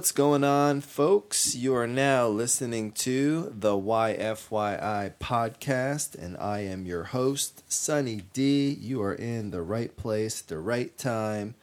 [0.00, 1.54] What's going on, folks?
[1.54, 8.70] You are now listening to the YFYI podcast, and I am your host, Sunny D.
[8.80, 11.54] You are in the right place, the right time,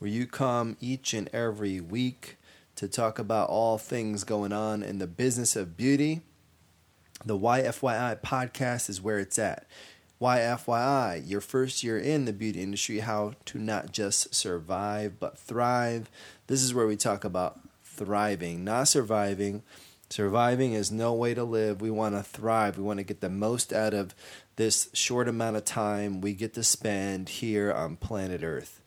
[0.00, 2.36] where you come each and every week
[2.74, 6.22] to talk about all things going on in the business of beauty.
[7.24, 9.68] The YFYI podcast is where it's at.
[10.20, 16.10] YFYI, your first year in the beauty industry, how to not just survive but thrive.
[16.48, 17.60] This is where we talk about
[17.94, 19.62] thriving, not surviving.
[20.10, 21.80] Surviving is no way to live.
[21.80, 22.76] We want to thrive.
[22.76, 24.14] We want to get the most out of
[24.56, 28.80] this short amount of time we get to spend here on planet Earth.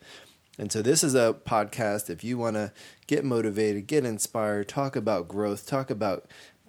[0.58, 2.72] And so, this is a podcast if you want to
[3.06, 6.26] get motivated, get inspired, talk about growth, talk about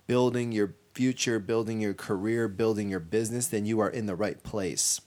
[0.08, 4.44] building your future, building your career, building your business, then you are in the right
[4.44, 5.02] place.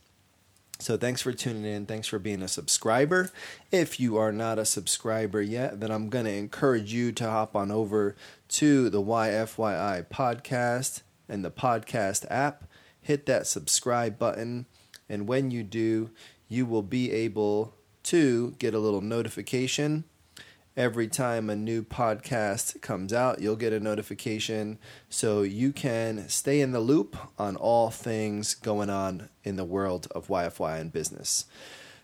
[0.83, 1.86] So thanks for tuning in.
[1.86, 3.30] Thanks for being a subscriber.
[3.70, 7.55] If you are not a subscriber yet, then I'm going to encourage you to hop
[7.55, 8.16] on over
[8.48, 12.64] to the YFYI podcast and the podcast app.
[13.00, 14.66] Hit that subscribe button.
[15.08, 16.11] And when you do,
[16.48, 20.02] you will be able to get a little notification
[20.77, 26.61] every time a new podcast comes out, you'll get a notification so you can stay
[26.61, 31.45] in the loop on all things going on in the world of YFY and business.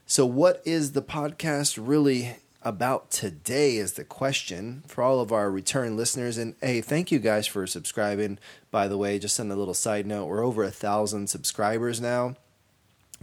[0.07, 3.77] So, what is the podcast really about today?
[3.77, 6.39] Is the question for all of our return listeners.
[6.39, 8.39] And hey, thank you guys for subscribing.
[8.71, 12.37] By the way, just on a little side note, we're over a thousand subscribers now.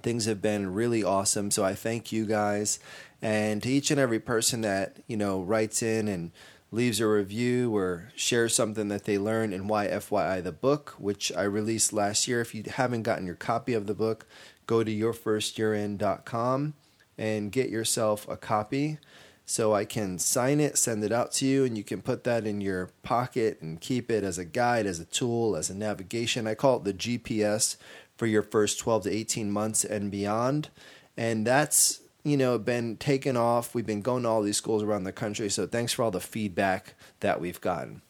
[0.02, 1.52] Things have been really awesome.
[1.52, 2.80] So, I thank you guys.
[3.22, 6.32] And to each and every person that, you know, writes in and
[6.72, 11.44] leaves a review or shares something that they learned in YFYI the book, which I
[11.44, 12.42] released last year.
[12.42, 14.28] If you haven't gotten your copy of the book,
[14.68, 16.74] go to yourfirstyearin.com
[17.18, 18.98] and get yourself a copy
[19.46, 22.48] so I can sign it, send it out to you, and you can put that
[22.48, 26.48] in your pocket and keep it as a guide, as a tool, as a navigation.
[26.48, 27.78] I call it the GPS
[28.18, 30.70] for your first 12 to 18 months and beyond.
[31.18, 33.76] And that's you know, been taken off.
[33.76, 35.48] We've been going to all these schools around the country.
[35.48, 38.02] So thanks for all the feedback that we've gotten.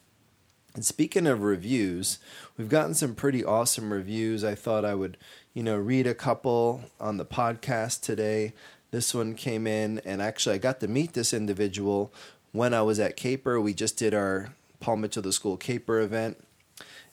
[0.74, 2.18] And speaking of reviews,
[2.58, 4.44] we've gotten some pretty awesome reviews.
[4.44, 5.18] I thought I would,
[5.54, 8.54] you know, read a couple on the podcast today.
[8.92, 12.14] This one came in, and actually, I got to meet this individual
[12.54, 13.60] when I was at Caper.
[13.60, 16.42] We just did our Paul Mitchell the School Caper event,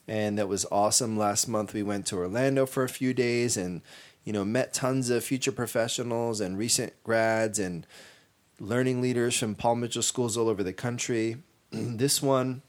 [0.09, 1.17] and that was awesome.
[1.17, 3.83] Last month, we went to Orlando for a few days, and
[4.25, 7.87] you know, met tons of future professionals and recent grads and
[8.61, 11.39] learning leaders from Paul Mitchell schools all over the country.
[11.71, 12.63] this one,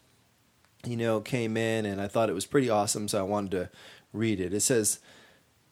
[0.86, 3.70] you know, came in and I thought it was pretty awesome, so I wanted to
[4.12, 4.54] read it.
[4.54, 5.00] It says,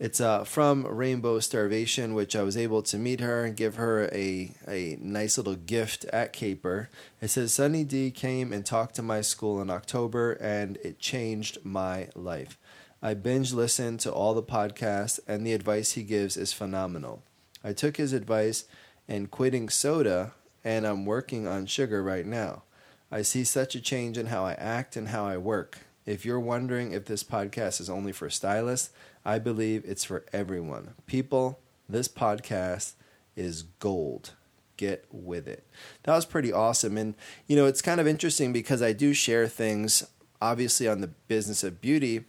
[0.01, 4.09] it's uh, from Rainbow Starvation, which I was able to meet her and give her
[4.11, 6.89] a, a nice little gift at Caper.
[7.21, 11.59] It says, Sunny D came and talked to my school in October, and it changed
[11.63, 12.57] my life.
[12.99, 17.21] I binge listened to all the podcasts, and the advice he gives is phenomenal.
[17.63, 18.65] I took his advice
[19.07, 22.63] and quitting soda, and I'm working on sugar right now.
[23.11, 25.77] I see such a change in how I act and how I work.
[26.05, 28.89] If you're wondering if this podcast is only for stylists,
[29.23, 30.95] I believe it's for everyone.
[31.05, 32.93] People, this podcast
[33.35, 34.33] is gold.
[34.77, 35.67] Get with it.
[36.03, 36.97] That was pretty awesome.
[36.97, 37.13] And,
[37.45, 40.03] you know, it's kind of interesting because I do share things,
[40.41, 42.25] obviously, on the business of beauty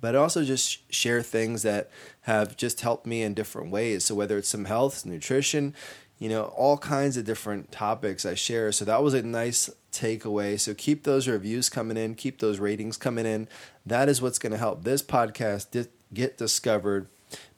[0.00, 1.90] but also just share things that
[2.22, 4.04] have just helped me in different ways.
[4.04, 5.74] So whether it's some health, nutrition,
[6.18, 8.72] you know, all kinds of different topics I share.
[8.72, 10.58] So that was a nice takeaway.
[10.58, 13.48] So keep those reviews coming in, keep those ratings coming in.
[13.84, 17.08] That is what's going to help this podcast get discovered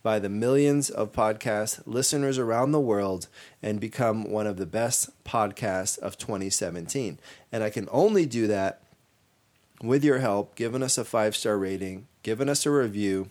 [0.03, 3.29] by the millions of podcast listeners around the world
[3.63, 7.19] and become one of the best podcasts of 2017.
[7.53, 8.81] And I can only do that
[9.83, 13.31] with your help, giving us a five star rating, giving us a review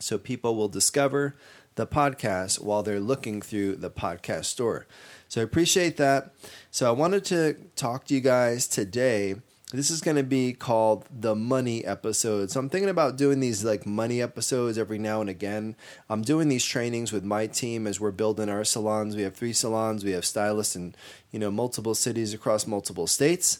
[0.00, 1.36] so people will discover
[1.74, 4.86] the podcast while they're looking through the podcast store.
[5.28, 6.32] So I appreciate that.
[6.70, 9.36] So I wanted to talk to you guys today.
[9.72, 12.52] This is going to be called the money episode.
[12.52, 15.74] So I'm thinking about doing these like money episodes every now and again.
[16.08, 19.16] I'm doing these trainings with my team as we're building our salons.
[19.16, 20.04] We have three salons.
[20.04, 20.94] We have stylists in,
[21.32, 23.58] you know, multiple cities across multiple states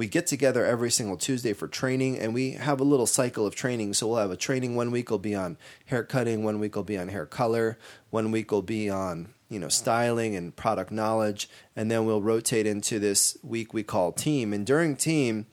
[0.00, 3.54] we get together every single Tuesday for training, and we have a little cycle of
[3.54, 3.92] training.
[3.92, 6.84] So we'll have a training one week will be on hair cutting, one week will
[6.84, 7.76] be on hair color,
[8.08, 12.66] one week will be on you know styling and product knowledge, and then we'll rotate
[12.66, 14.54] into this week we call team.
[14.54, 15.44] And during team,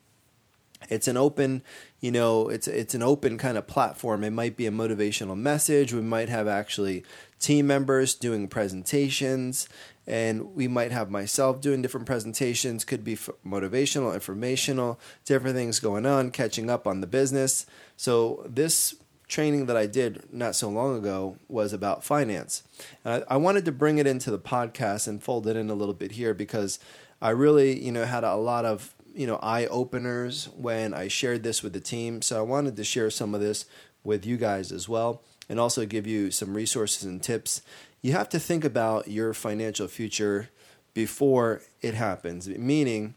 [0.89, 1.63] it's an open
[1.99, 4.23] you know, it's it's an open kind of platform.
[4.23, 5.93] It might be a motivational message.
[5.93, 7.03] We might have actually
[7.39, 9.67] team members doing presentations
[10.05, 13.15] and we might have myself doing different presentations could be
[13.45, 18.95] motivational informational different things going on catching up on the business so this
[19.27, 22.63] training that i did not so long ago was about finance
[23.05, 25.75] and I, I wanted to bring it into the podcast and fold it in a
[25.75, 26.79] little bit here because
[27.21, 31.43] i really you know had a lot of you know eye openers when i shared
[31.43, 33.65] this with the team so i wanted to share some of this
[34.03, 37.61] with you guys as well and also give you some resources and tips
[38.01, 40.49] you have to think about your financial future
[40.93, 43.15] before it happens, meaning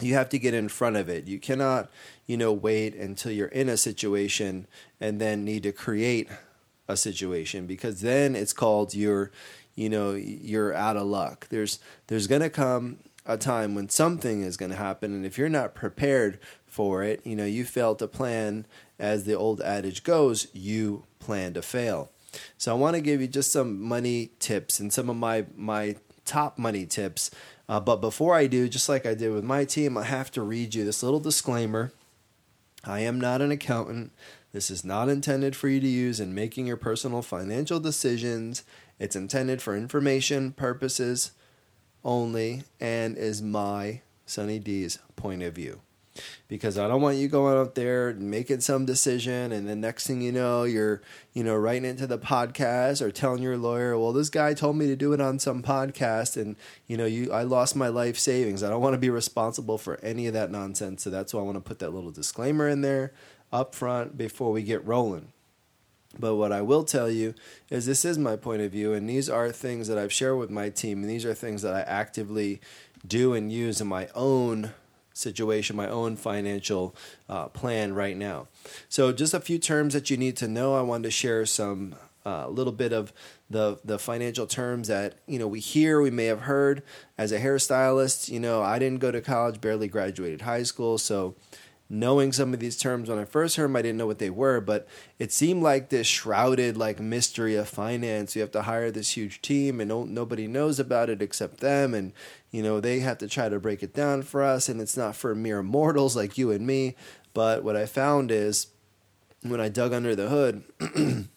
[0.00, 1.26] you have to get in front of it.
[1.26, 1.90] You cannot,
[2.26, 4.66] you know, wait until you're in a situation
[5.00, 6.28] and then need to create
[6.88, 9.30] a situation because then it's called you're,
[9.74, 11.48] you know, you're out of luck.
[11.48, 15.36] There's there's going to come a time when something is going to happen and if
[15.36, 18.66] you're not prepared for it, you know, you fail to plan
[18.98, 22.10] as the old adage goes, you plan to fail.
[22.58, 25.96] So I want to give you just some money tips and some of my my
[26.24, 27.30] top money tips.
[27.68, 30.42] Uh, but before I do, just like I did with my team, I have to
[30.42, 31.92] read you this little disclaimer.
[32.84, 34.12] I am not an accountant.
[34.52, 38.62] This is not intended for you to use in making your personal financial decisions.
[38.98, 41.32] It's intended for information purposes
[42.06, 45.80] only and is my, Sunny D's, point of view.
[46.48, 50.06] Because I don't want you going out there and making some decision and the next
[50.06, 51.02] thing you know you're
[51.34, 54.86] you know writing into the podcast or telling your lawyer well this guy told me
[54.86, 56.56] to do it on some podcast and
[56.86, 58.62] you know you I lost my life savings.
[58.62, 61.44] I don't want to be responsible for any of that nonsense so that's why I
[61.44, 63.12] want to put that little disclaimer in there
[63.52, 65.32] up front before we get rolling
[66.18, 67.34] but what I will tell you
[67.70, 70.50] is this is my point of view, and these are things that I've shared with
[70.50, 72.60] my team, and these are things that I actively
[73.06, 74.72] do and use in my own
[75.12, 76.94] situation, my own financial
[77.28, 78.48] uh, plan right now.
[78.88, 80.76] So, just a few terms that you need to know.
[80.76, 83.12] I wanted to share some a uh, little bit of
[83.48, 86.82] the the financial terms that you know we hear, we may have heard.
[87.16, 91.36] As a hairstylist, you know, I didn't go to college, barely graduated high school, so
[91.88, 94.30] knowing some of these terms when I first heard them, I didn't know what they
[94.30, 94.88] were, but
[95.18, 98.34] it seemed like this shrouded like mystery of finance.
[98.34, 101.94] You have to hire this huge team, and no, nobody knows about it except them,
[101.94, 102.12] and
[102.50, 105.14] you know they have to try to break it down for us, and it's not
[105.14, 106.96] for mere mortals like you and me.
[107.34, 108.68] But what I found is
[109.42, 110.64] when I dug under the hood.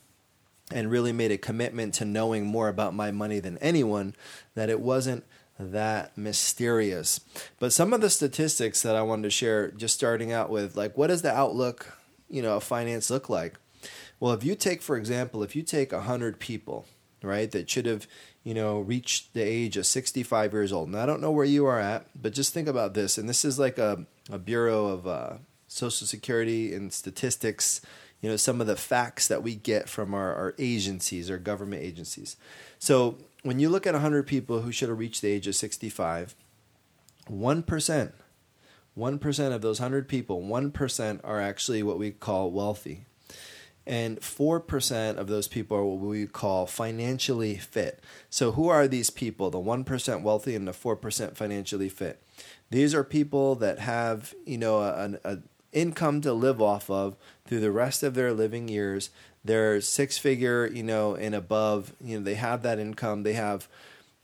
[0.72, 4.16] and really made a commitment to knowing more about my money than anyone,
[4.54, 5.24] that it wasn't
[5.60, 7.20] that mysterious.
[7.60, 10.98] But some of the statistics that I wanted to share, just starting out with, like,
[10.98, 11.98] what does the outlook,
[12.30, 13.56] you know, of finance look like?
[14.20, 16.86] Well, if you take, for example, if you take 100 people,
[17.22, 18.08] right, that should have,
[18.44, 20.88] you know, reached the age of 65 years old.
[20.88, 23.18] And I don't know where you are at, but just think about this.
[23.18, 25.34] And this is like a, a Bureau of uh,
[25.68, 27.82] Social Security and Statistics,
[28.22, 31.82] you know, some of the facts that we get from our, our agencies, our government
[31.82, 32.38] agencies.
[32.78, 36.36] So when you look at 100 people who should have reached the age of 65,
[37.30, 38.12] 1%,
[38.97, 43.06] 1% of those 100 people, 1% are actually what we call wealthy.
[43.88, 48.03] And 4% of those people are what we call financially fit.
[48.30, 49.50] So, who are these people?
[49.50, 52.22] The 1% wealthy and the 4% financially fit.
[52.69, 55.39] These are people that have, you know, an a
[55.72, 59.10] income to live off of through the rest of their living years
[59.44, 63.68] they're six figure, you know, and above, you know, they have that income, they have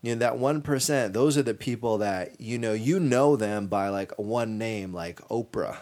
[0.02, 3.88] you know that 1%, those are the people that you know, you know them by
[3.88, 5.78] like one name like Oprah,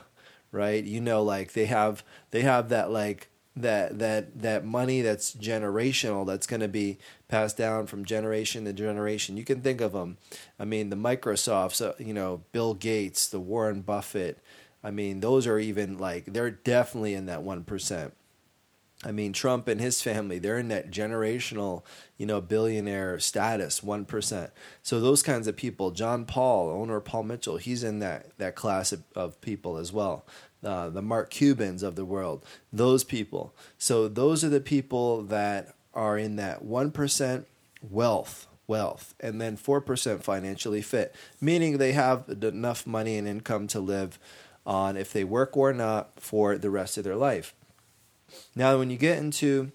[0.52, 0.83] right?
[0.83, 6.26] You know like they have they have that like that that that money that's generational
[6.26, 9.37] that's going to be passed down from generation to generation.
[9.37, 10.16] You can think of them.
[10.59, 14.38] I mean, the Microsofts, uh, you know, Bill Gates, the Warren Buffett.
[14.84, 18.12] I mean, those are even like they're definitely in that 1%.
[19.02, 21.82] I mean, Trump and his family, they're in that generational,
[22.16, 24.50] you know, billionaire status, 1%.
[24.82, 28.92] So those kinds of people, John Paul, owner Paul Mitchell, he's in that, that class
[28.92, 30.24] of, of people as well.
[30.62, 33.54] Uh, the Mark Cubans of the world, those people.
[33.76, 37.44] So those are the people that are in that 1%
[37.82, 43.80] wealth, wealth, and then 4% financially fit, meaning they have enough money and income to
[43.80, 44.18] live
[44.66, 47.54] on if they work or not for the rest of their life.
[48.54, 49.73] Now, when you get into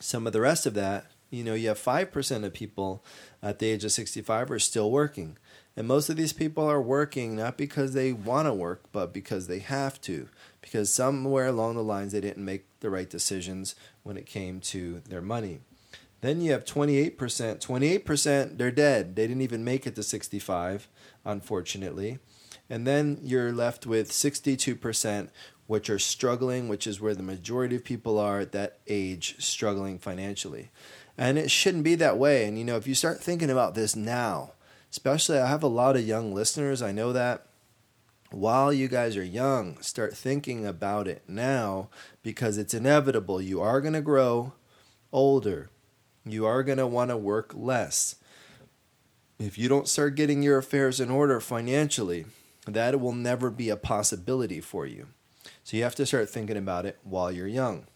[0.00, 3.02] some of the rest of that, you know, you have 5% of people
[3.42, 5.38] at the age of 65 are still working.
[5.76, 9.46] And most of these people are working not because they want to work, but because
[9.46, 10.28] they have to.
[10.60, 15.00] Because somewhere along the lines they didn't make the right decisions when it came to
[15.08, 15.60] their money.
[16.20, 17.16] Then you have 28%.
[17.16, 19.16] 28%, they're dead.
[19.16, 20.88] They didn't even make it to 65,
[21.24, 22.18] unfortunately.
[22.72, 25.28] And then you're left with 62%,
[25.66, 29.98] which are struggling, which is where the majority of people are at that age struggling
[29.98, 30.70] financially.
[31.18, 32.46] And it shouldn't be that way.
[32.46, 34.52] And you know, if you start thinking about this now,
[34.90, 37.44] especially I have a lot of young listeners, I know that
[38.30, 41.90] while you guys are young, start thinking about it now
[42.22, 43.42] because it's inevitable.
[43.42, 44.54] You are going to grow
[45.12, 45.68] older.
[46.24, 48.16] You are going to want to work less.
[49.38, 52.24] If you don't start getting your affairs in order financially,
[52.66, 55.08] that will never be a possibility for you.
[55.64, 57.86] So you have to start thinking about it while you're young.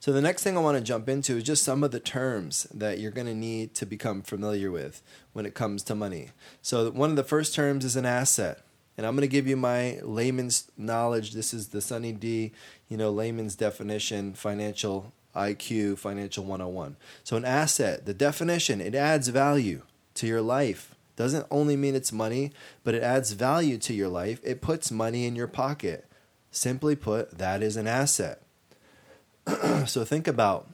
[0.00, 2.66] So the next thing I want to jump into is just some of the terms
[2.74, 5.00] that you're going to need to become familiar with
[5.32, 6.30] when it comes to money.
[6.60, 8.62] So one of the first terms is an asset.
[8.96, 11.32] And I'm going to give you my layman's knowledge.
[11.32, 12.52] This is the Sunny D,
[12.88, 16.96] you know, layman's definition, financial IQ, financial 101.
[17.24, 19.82] So an asset, the definition, it adds value
[20.14, 20.91] to your life.
[21.16, 22.52] Doesn't only mean it's money,
[22.84, 24.40] but it adds value to your life.
[24.42, 26.06] It puts money in your pocket.
[26.50, 28.42] Simply put, that is an asset.
[29.86, 30.68] so think about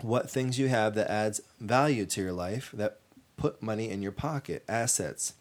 [0.00, 2.98] what things you have that adds value to your life that
[3.36, 5.34] put money in your pocket, assets.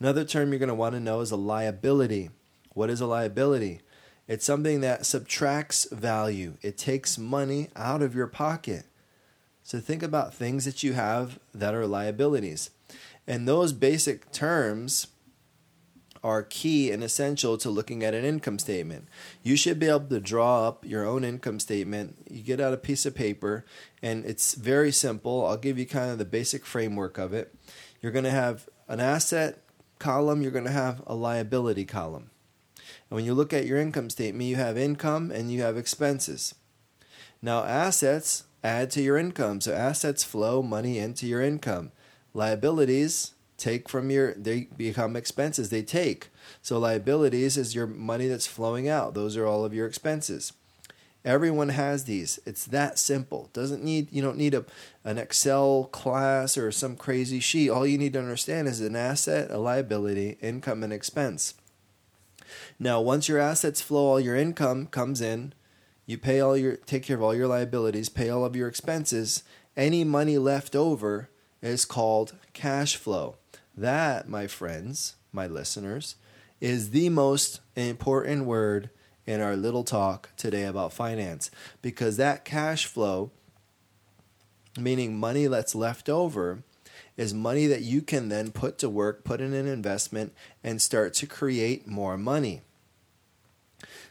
[0.00, 2.30] Another term you're going to want to know is a liability.
[2.74, 3.80] What is a liability?
[4.26, 6.54] It's something that subtracts value.
[6.62, 8.84] It takes money out of your pocket.
[9.62, 12.70] So think about things that you have that are liabilities.
[13.26, 15.08] And those basic terms
[16.24, 19.08] are key and essential to looking at an income statement.
[19.42, 22.16] You should be able to draw up your own income statement.
[22.30, 23.64] You get out a piece of paper,
[24.02, 25.44] and it's very simple.
[25.46, 27.54] I'll give you kind of the basic framework of it.
[28.00, 29.58] You're going to have an asset
[29.98, 32.30] column, you're going to have a liability column.
[32.76, 36.54] And when you look at your income statement, you have income and you have expenses.
[37.40, 39.60] Now, assets add to your income.
[39.60, 41.92] So assets flow money into your income.
[42.34, 46.28] Liabilities take from your they become expenses they take.
[46.62, 49.14] So liabilities is your money that's flowing out.
[49.14, 50.52] Those are all of your expenses.
[51.24, 52.40] Everyone has these.
[52.44, 53.50] It's that simple.
[53.52, 54.64] Doesn't need you don't need a
[55.04, 57.70] an excel class or some crazy sheet.
[57.70, 61.54] All you need to understand is an asset a liability income and expense.
[62.80, 65.54] Now once your assets flow all your income comes in.
[66.04, 69.44] You pay all your take care of all your liabilities pay all of your expenses.
[69.76, 71.30] Any money left over
[71.62, 73.36] is called cash flow
[73.76, 76.16] that, my friends, my listeners,
[76.60, 78.90] is the most important word
[79.26, 81.50] in our little talk today about finance
[81.80, 83.30] because that cash flow,
[84.78, 86.62] meaning money that's left over,
[87.16, 91.14] is money that you can then put to work, put in an investment, and start
[91.14, 92.62] to create more money.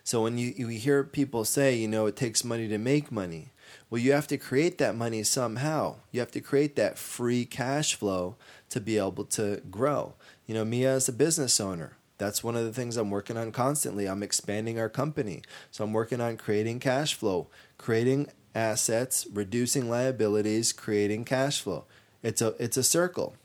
[0.03, 3.51] So when you, you hear people say, you know, it takes money to make money,
[3.89, 5.97] well, you have to create that money somehow.
[6.11, 8.35] You have to create that free cash flow
[8.69, 10.13] to be able to grow.
[10.45, 13.51] You know, me as a business owner, that's one of the things I'm working on
[13.51, 14.07] constantly.
[14.07, 15.41] I'm expanding our company.
[15.71, 21.85] So I'm working on creating cash flow, creating assets, reducing liabilities, creating cash flow.
[22.21, 23.35] It's a it's a circle.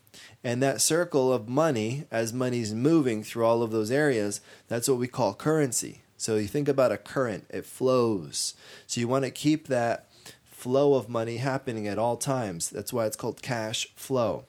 [0.44, 4.98] And that circle of money, as money's moving through all of those areas, that's what
[4.98, 6.02] we call currency.
[6.16, 8.54] So you think about a current, it flows.
[8.86, 10.08] So you want to keep that
[10.44, 12.70] flow of money happening at all times.
[12.70, 14.44] That's why it's called cash flow.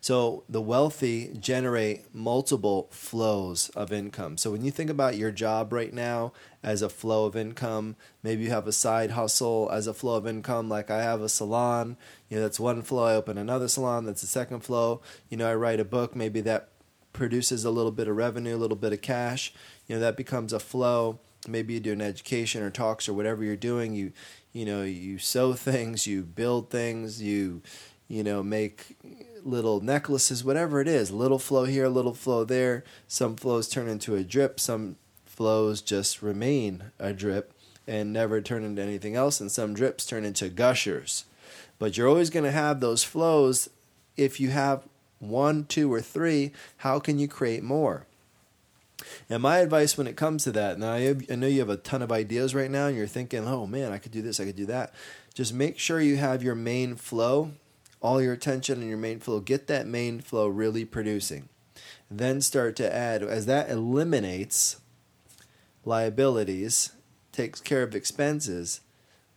[0.00, 4.36] So the wealthy generate multiple flows of income.
[4.36, 8.44] So when you think about your job right now as a flow of income, maybe
[8.44, 11.96] you have a side hustle as a flow of income, like I have a salon,
[12.28, 13.04] you know, that's one flow.
[13.04, 15.00] I open another salon, that's a second flow.
[15.28, 16.68] You know, I write a book, maybe that
[17.12, 19.52] produces a little bit of revenue, a little bit of cash.
[19.90, 21.18] You know, that becomes a flow.
[21.48, 24.12] Maybe you do an education or talks or whatever you're doing you
[24.52, 27.62] you know you sew things you build things you
[28.06, 28.96] you know make
[29.42, 31.10] little necklaces whatever it is.
[31.10, 32.84] Little flow here little flow there.
[33.08, 34.60] Some flows turn into a drip.
[34.60, 34.94] Some
[35.26, 37.52] flows just remain a drip
[37.84, 39.40] and never turn into anything else.
[39.40, 41.24] And some drips turn into gushers.
[41.80, 43.68] But you're always going to have those flows.
[44.16, 44.84] If you have
[45.18, 48.06] one two or three how can you create more
[49.28, 51.76] and my advice when it comes to that, now I, I know you have a
[51.76, 54.44] ton of ideas right now and you're thinking, oh man, I could do this, I
[54.44, 54.94] could do that.
[55.34, 57.52] Just make sure you have your main flow,
[58.00, 59.40] all your attention on your main flow.
[59.40, 61.48] Get that main flow really producing.
[62.10, 64.80] Then start to add, as that eliminates
[65.84, 66.92] liabilities,
[67.32, 68.80] takes care of expenses,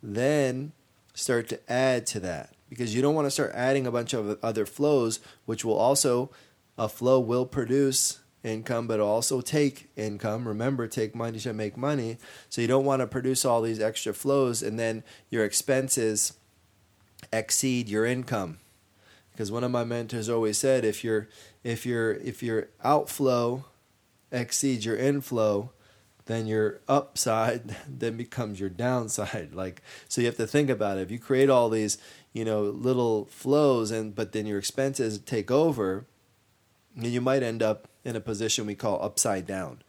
[0.02, 0.72] then
[1.14, 4.38] start to add to that because you don't want to start adding a bunch of
[4.44, 6.32] other flows, which will also,
[6.76, 10.48] a flow will produce income, but also take income.
[10.48, 12.18] Remember, take money to make money.
[12.50, 16.34] So you don't want to produce all these extra flows and then your expenses
[17.32, 18.60] exceed your income.
[19.32, 21.28] Because one of my mentors always said, if your
[21.64, 23.66] if your if your outflow
[24.32, 25.72] exceeds your inflow,
[26.26, 29.52] then your upside then becomes your downside.
[29.56, 31.02] Like so you have to think about it.
[31.02, 31.98] If you create all these,
[32.32, 36.06] you know, little flows and but then your expenses take over,
[36.96, 39.82] you might end up in a position we call upside down,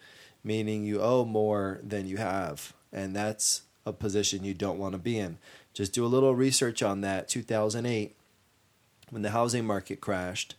[0.43, 2.73] meaning you owe more than you have.
[2.93, 5.39] And that's a position you don't want to be in.
[5.73, 7.29] Just do a little research on that.
[7.29, 8.17] 2008,
[9.11, 10.55] when the housing market crashed,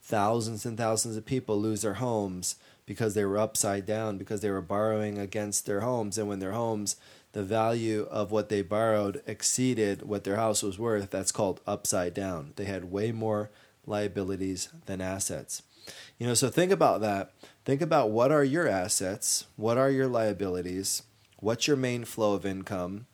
[0.00, 4.50] thousands and thousands of people lose their homes because they were upside down, because they
[4.50, 6.18] were borrowing against their homes.
[6.18, 6.96] And when their homes,
[7.32, 12.12] the value of what they borrowed exceeded what their house was worth, that's called upside
[12.12, 12.52] down.
[12.56, 13.50] They had way more
[13.86, 15.62] liabilities than assets.
[16.18, 17.32] You know, so think about that.
[17.64, 19.46] Think about what are your assets?
[19.56, 21.02] What are your liabilities?
[21.38, 23.06] What's your main flow of income?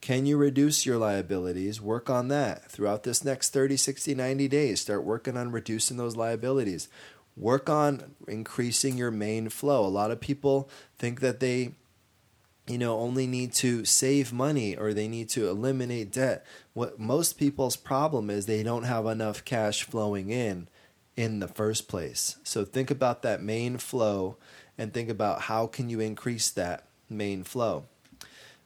[0.00, 1.80] Can you reduce your liabilities?
[1.80, 4.80] Work on that throughout this next 30, 60, 90 days.
[4.80, 6.88] Start working on reducing those liabilities.
[7.36, 9.86] Work on increasing your main flow.
[9.86, 10.68] A lot of people
[10.98, 11.74] think that they
[12.66, 16.44] you know only need to save money or they need to eliminate debt.
[16.74, 20.68] What most people's problem is they don't have enough cash flowing in
[21.16, 22.36] in the first place.
[22.42, 24.36] So think about that main flow
[24.78, 27.84] and think about how can you increase that main flow.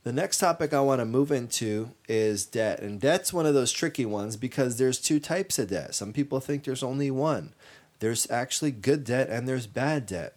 [0.04, 2.78] The next topic I want to move into is debt.
[2.80, 5.96] And debt's one of those tricky ones because there's two types of debt.
[5.96, 7.54] Some people think there's only one.
[7.98, 10.36] There's actually good debt and there's bad debt.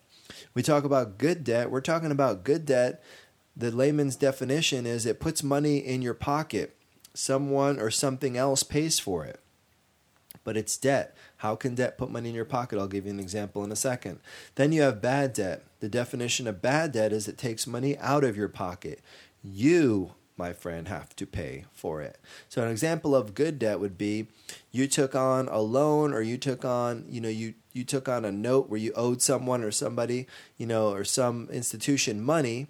[0.55, 3.03] We talk about good debt, we're talking about good debt.
[3.55, 6.75] The layman's definition is it puts money in your pocket.
[7.13, 9.39] Someone or something else pays for it.
[10.43, 11.15] But it's debt.
[11.39, 12.79] How can debt put money in your pocket?
[12.79, 14.19] I'll give you an example in a second.
[14.55, 15.63] Then you have bad debt.
[15.79, 19.01] The definition of bad debt is it takes money out of your pocket
[19.43, 22.17] you, my friend, have to pay for it.
[22.47, 24.27] So an example of good debt would be
[24.71, 28.25] you took on a loan or you took on, you know, you you took on
[28.25, 32.67] a note where you owed someone or somebody, you know, or some institution money,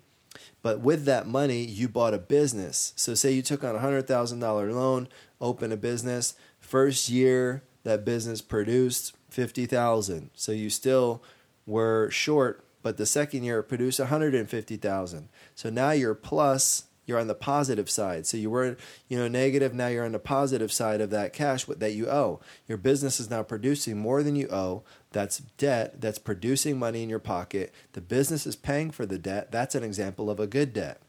[0.61, 2.93] but with that money you bought a business.
[2.95, 4.41] So say you took on a $100,000
[4.73, 5.07] loan,
[5.39, 10.29] open a business, first year that business produced 50,000.
[10.33, 11.21] So you still
[11.65, 15.29] were short but the second year it produced 150,000.
[15.55, 18.25] So now you're plus, you're on the positive side.
[18.25, 21.65] So you were, you know, negative, now you're on the positive side of that cash
[21.65, 22.39] that you owe.
[22.67, 24.83] Your business is now producing more than you owe.
[25.11, 27.73] That's debt that's producing money in your pocket.
[27.93, 29.51] The business is paying for the debt.
[29.51, 31.01] That's an example of a good debt.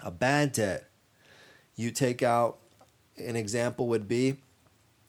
[0.00, 0.88] A bad debt.
[1.76, 2.58] You take out
[3.16, 4.36] an example would be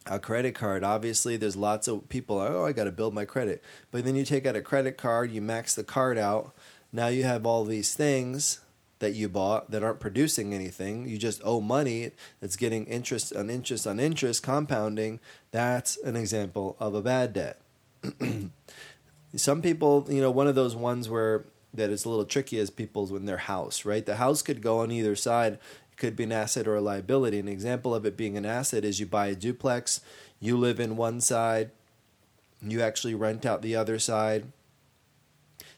[0.06, 0.84] a credit card.
[0.84, 3.63] Obviously there's lots of people oh i got to build my credit.
[3.91, 6.54] But then you take out a credit card you max the card out.
[6.91, 8.60] Now you have all these things
[9.00, 11.08] that you bought that aren't producing anything.
[11.08, 12.12] You just owe money.
[12.39, 15.20] That's getting interest on interest on interest compounding.
[15.52, 17.60] That's an example of a bad debt.
[19.36, 22.70] Some people you know one of those ones where that is a little tricky is
[22.70, 24.06] people's when their house right?
[24.06, 25.60] The house could go on either side
[25.97, 27.39] could be an asset or a liability.
[27.39, 30.01] An example of it being an asset is you buy a duplex,
[30.39, 31.71] you live in one side,
[32.62, 34.51] you actually rent out the other side.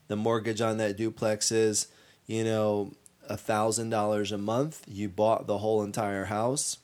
[0.07, 1.87] The mortgage on that duplex is,
[2.25, 2.93] you know,
[3.27, 4.83] a thousand dollars a month.
[4.87, 6.77] You bought the whole entire house.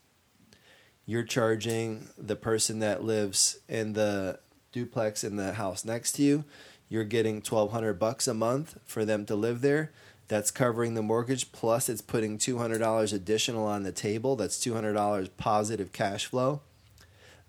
[1.05, 4.39] You're charging the person that lives in the
[4.71, 6.43] duplex in the house next to you.
[6.89, 9.91] You're getting twelve hundred bucks a month for them to live there
[10.33, 15.91] that's covering the mortgage plus it's putting $200 additional on the table that's $200 positive
[15.91, 16.61] cash flow.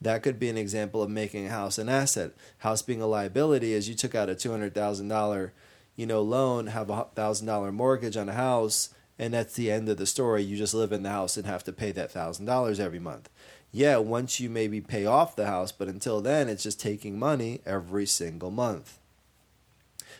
[0.02, 2.32] That could be an example of making a house an asset.
[2.58, 5.50] House being a liability is you took out a $200000
[5.96, 9.96] you know loan have a $1000 mortgage on a house and that's the end of
[9.96, 10.42] the story.
[10.42, 13.30] You just live in the house and have to pay that $1000 every month.
[13.72, 17.62] Yeah once you maybe pay off the house but until then it's just taking money
[17.64, 18.98] every single month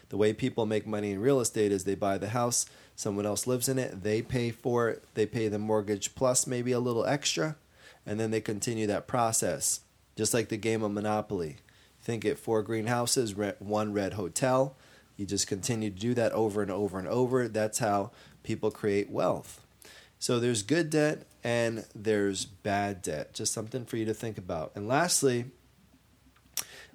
[0.09, 3.47] the way people make money in real estate is they buy the house, someone else
[3.47, 7.05] lives in it, they pay for it, they pay the mortgage plus maybe a little
[7.07, 7.57] extra,
[8.07, 9.81] and then they continue that process.
[10.17, 11.57] Just like the game of Monopoly.
[12.03, 14.77] Think it four green houses, one red hotel.
[15.17, 17.49] You just continue to do that over and over and over.
[17.49, 18.11] That's how
[18.43, 19.61] people create wealth.
[20.19, 23.35] So there's good debt and there's bad debt.
[23.35, 24.73] Just something for you to think about.
[24.75, 25.47] And lastly,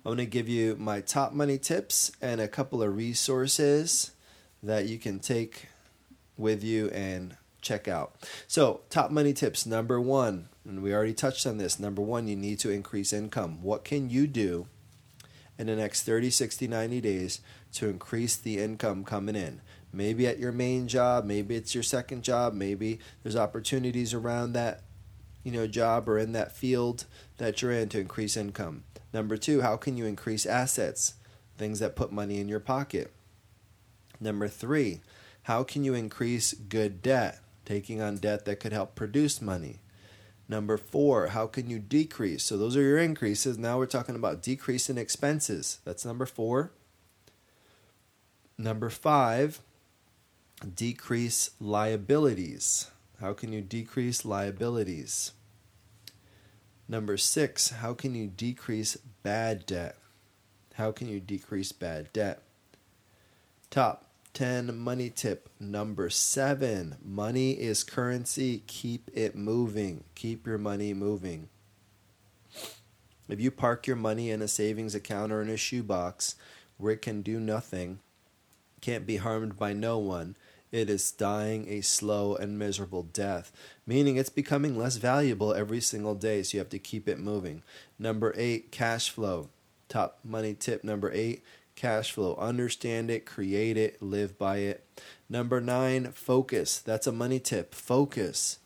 [0.05, 4.11] I'm going to give you my top money tips and a couple of resources
[4.63, 5.67] that you can take
[6.37, 8.15] with you and check out.
[8.47, 11.81] So, top money tips number one, and we already touched on this.
[11.81, 13.61] Number one, you need to increase income.
[13.61, 14.67] What can you do
[15.57, 17.41] in the next 30, 60, 90 days
[17.73, 19.59] to increase the income coming in?
[19.91, 24.83] Maybe at your main job, maybe it's your second job, maybe there's opportunities around that
[25.43, 27.05] you know job or in that field
[27.37, 28.83] that you're in to increase income.
[29.13, 31.15] Number two, how can you increase assets?
[31.57, 33.11] Things that put money in your pocket.
[34.19, 35.01] Number three,
[35.43, 37.39] How can you increase good debt?
[37.65, 39.79] Taking on debt that could help produce money.
[40.47, 42.43] Number four, how can you decrease?
[42.43, 43.57] So those are your increases.
[43.57, 45.79] Now we're talking about decreasing expenses.
[45.85, 46.71] That's number four.
[48.57, 49.61] Number five,
[50.75, 52.91] decrease liabilities.
[53.19, 55.31] How can you decrease liabilities?
[56.89, 59.95] Number six, how can you decrease bad debt?
[60.73, 62.41] How can you decrease bad debt?
[63.69, 70.93] Top 10 money tip number 7 money is currency keep it moving keep your money
[70.93, 71.49] moving
[73.27, 76.35] if you park your money in a savings account or in a shoebox
[76.77, 77.99] where it can do nothing
[78.81, 80.37] can't be harmed by no one
[80.71, 83.51] it is dying a slow and miserable death
[83.85, 87.63] meaning it's becoming less valuable every single day so you have to keep it moving
[87.97, 89.49] number 8 cash flow
[89.87, 91.43] top money tip number 8
[91.79, 92.35] cash flow.
[92.35, 94.83] Understand it, create it, live by it.
[95.29, 96.79] Number nine, focus.
[96.79, 97.73] That's a money tip.
[97.73, 98.59] Focus.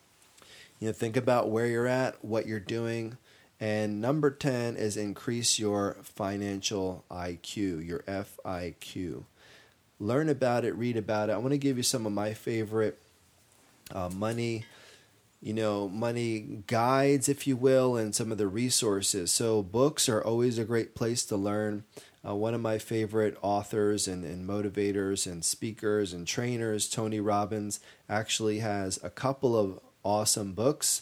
[0.79, 3.17] You know, think about where you're at, what you're doing.
[3.59, 9.25] And number 10 is increase your financial IQ, your FIQ.
[10.03, 11.33] Learn about it, read about it.
[11.33, 12.99] I want to give you some of my favorite
[13.91, 14.65] uh, money
[15.43, 19.29] you know, money guides, if you will, and some of the resources.
[19.29, 21.83] So, books are always a great place to learn.
[22.25, 27.81] Uh, one of my favorite authors and, and motivators and speakers and trainers, Tony Robbins,
[28.07, 31.01] actually has a couple of awesome books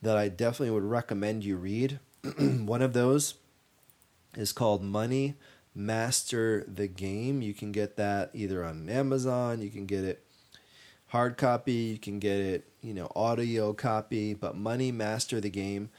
[0.00, 1.98] that I definitely would recommend you read.
[2.38, 3.34] one of those
[4.36, 5.34] is called Money
[5.74, 7.42] Master the Game.
[7.42, 10.24] You can get that either on Amazon, you can get it
[11.08, 15.90] hard copy, you can get it, you know, audio copy, but Money Master the Game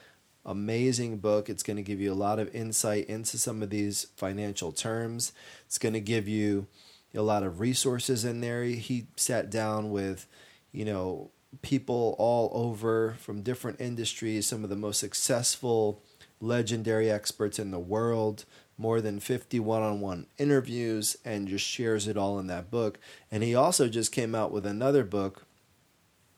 [0.45, 1.49] amazing book.
[1.49, 5.34] It's going to give you a lot of insight into some of these financial terms.
[5.65, 6.67] It's going to give you
[7.13, 8.63] a lot of resources in there.
[8.63, 10.27] He sat down with,
[10.71, 11.31] you know,
[11.62, 16.01] people all over from different industries, some of the most successful,
[16.41, 18.45] legendary experts in the world,
[18.77, 22.99] more than 50 one on one interviews, and just shares it all in that book.
[23.32, 25.45] And he also just came out with another book,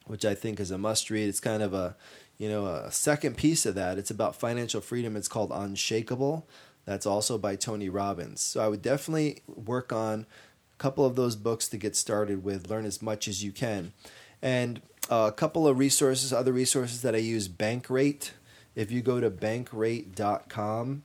[0.06, 1.30] which I think is a must read.
[1.30, 1.96] It's kind of a
[2.38, 5.16] you know, a second piece of that, it's about financial freedom.
[5.16, 6.48] It's called Unshakable.
[6.86, 8.42] That's also by Tony Robbins.
[8.42, 10.26] So I would definitely work on
[10.74, 13.94] a couple of those books to get started with, learn as much as you can.
[14.42, 18.32] And uh, a couple of resources, other resources that I use, Bankrate.
[18.76, 21.04] If you go to bankrate.com,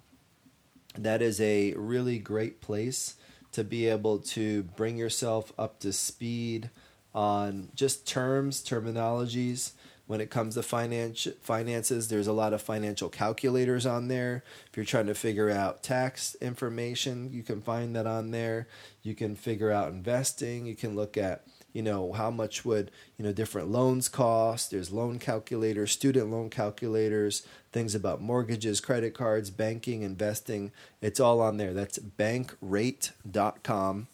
[0.97, 3.17] that is a really great place
[3.53, 6.71] to be able to bring yourself up to speed
[7.15, 9.73] on just terms, terminologies.
[10.07, 14.43] When it comes to finance finances there's a lot of financial calculators on there.
[14.71, 18.69] If you're trying to figure out tax information you can find that on there.
[19.03, 20.65] You can figure out investing.
[20.65, 24.91] You can look at you know how much would you know different loans cost there's
[24.91, 31.57] loan calculators student loan calculators things about mortgages credit cards banking investing it's all on
[31.57, 34.07] there that's bankrate.com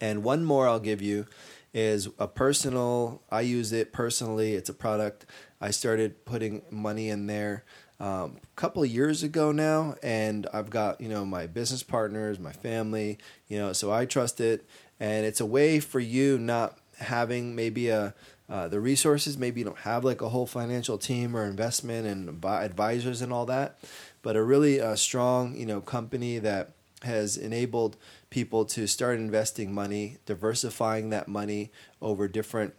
[0.00, 1.26] and one more i'll give you
[1.74, 3.22] is a personal.
[3.30, 4.54] I use it personally.
[4.54, 5.26] It's a product.
[5.60, 7.64] I started putting money in there
[8.00, 12.38] um, a couple of years ago now, and I've got you know my business partners,
[12.38, 14.66] my family, you know, so I trust it,
[15.02, 18.14] and it's a way for you not having maybe a
[18.48, 19.36] uh, the resources.
[19.36, 23.46] Maybe you don't have like a whole financial team or investment and advisors and all
[23.46, 23.78] that,
[24.22, 26.70] but a really uh, strong you know company that
[27.02, 27.96] has enabled
[28.30, 32.74] people to start investing money, diversifying that money over different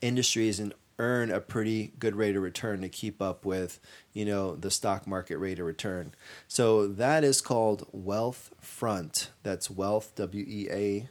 [0.00, 3.80] industries and earn a pretty good rate of return to keep up with,
[4.12, 6.14] you know, the stock market rate of return.
[6.46, 11.08] So that is called Wealthfront That's wealth W E A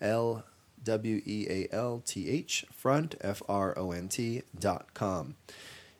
[0.00, 0.44] L
[0.82, 5.36] W E A L T H front F R O N T dot com.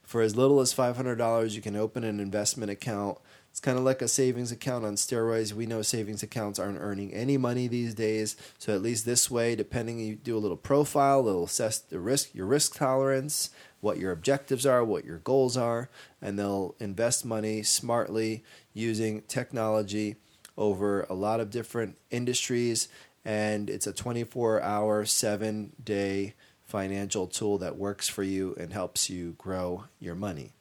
[0.02, 3.18] For as little as $500, you can open an investment account
[3.56, 5.54] it's kind of like a savings account on steroids.
[5.54, 9.56] We know savings accounts aren't earning any money these days, so at least this way,
[9.56, 13.48] depending, you do a little profile, it'll assess the risk, your risk tolerance,
[13.80, 15.88] what your objectives are, what your goals are,
[16.20, 20.16] and they'll invest money smartly using technology
[20.58, 22.88] over a lot of different industries.
[23.26, 26.34] And it's a 24 hour, seven day
[26.64, 30.52] financial tool that works for you and helps you grow your money.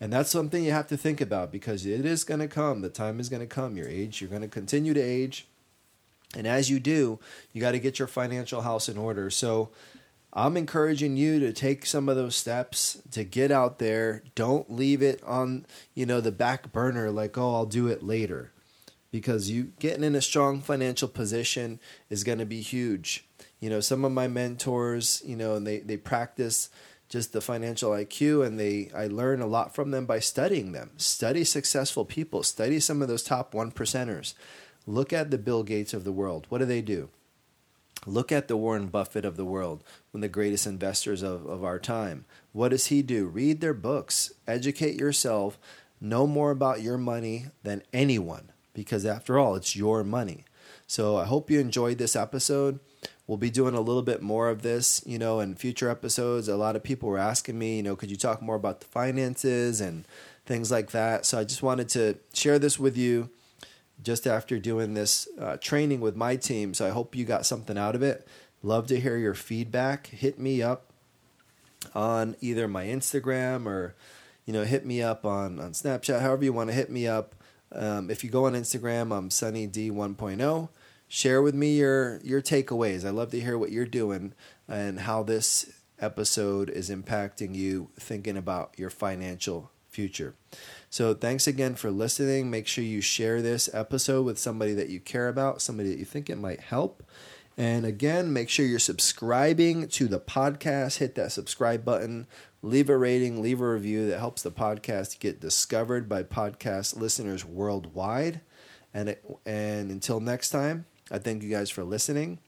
[0.00, 2.80] And that's something you have to think about because it is going to come.
[2.80, 3.76] The time is going to come.
[3.76, 5.46] Your age, you're going to continue to age.
[6.34, 7.18] And as you do,
[7.52, 9.28] you got to get your financial house in order.
[9.28, 9.68] So
[10.32, 14.22] I'm encouraging you to take some of those steps to get out there.
[14.34, 18.52] Don't leave it on, you know, the back burner like, "Oh, I'll do it later."
[19.10, 23.24] Because you getting in a strong financial position is going to be huge.
[23.60, 26.68] You know, some of my mentors, you know, and they, they practice
[27.08, 30.90] just the financial IQ and they I learn a lot from them by studying them.
[30.96, 34.34] Study successful people, study some of those top one percenters.
[34.86, 36.46] Look at the Bill Gates of the world.
[36.48, 37.08] What do they do?
[38.06, 41.64] Look at the Warren Buffett of the world, one of the greatest investors of, of
[41.64, 42.24] our time.
[42.52, 43.26] What does he do?
[43.26, 45.58] Read their books, educate yourself,
[46.00, 50.44] know more about your money than anyone, because after all, it's your money.
[50.86, 52.78] So I hope you enjoyed this episode.
[53.26, 56.48] We'll be doing a little bit more of this, you know, in future episodes.
[56.48, 58.86] A lot of people were asking me, you know, could you talk more about the
[58.86, 60.04] finances and
[60.46, 61.26] things like that?
[61.26, 63.30] So I just wanted to share this with you
[64.02, 66.72] just after doing this uh, training with my team.
[66.72, 68.26] So I hope you got something out of it.
[68.62, 70.06] Love to hear your feedback.
[70.06, 70.92] Hit me up
[71.94, 73.96] on either my Instagram or,
[74.46, 77.34] you know, hit me up on, on Snapchat, however you want to hit me up.
[77.72, 80.68] Um, if you go on Instagram, I'm sunnyd 1.0
[81.08, 83.04] share with me your your takeaways.
[83.04, 84.34] I love to hear what you're doing
[84.68, 90.34] and how this episode is impacting you thinking about your financial future.
[90.90, 92.50] So thanks again for listening.
[92.50, 96.04] Make sure you share this episode with somebody that you care about, somebody that you
[96.04, 97.02] think it might help.
[97.56, 100.98] And again, make sure you're subscribing to the podcast.
[100.98, 102.28] Hit that subscribe button.
[102.62, 107.44] Leave a rating, leave a review that helps the podcast get discovered by podcast listeners
[107.44, 108.40] worldwide.
[108.92, 112.40] And it, and until next time, I thank you guys for listening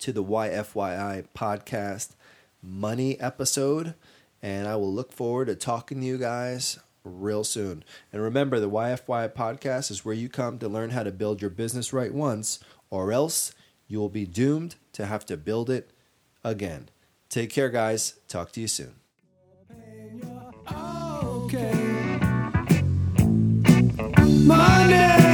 [0.00, 2.10] to the YFYI podcast
[2.62, 3.94] money episode.
[4.42, 7.82] And I will look forward to talking to you guys real soon.
[8.12, 11.50] And remember, the YFYI podcast is where you come to learn how to build your
[11.50, 12.58] business right once,
[12.90, 13.54] or else
[13.88, 15.90] you will be doomed to have to build it
[16.42, 16.90] again.
[17.30, 18.14] Take care, guys.
[18.28, 19.03] Talk to you soon.
[24.46, 25.33] Money.